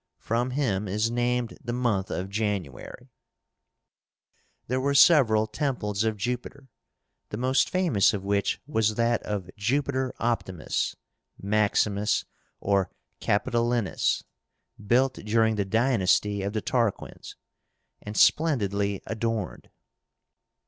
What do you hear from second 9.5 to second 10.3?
Jupiter